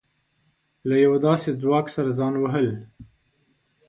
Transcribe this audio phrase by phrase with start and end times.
[0.87, 2.67] له يوه داسې ځواک سره ځان وهل.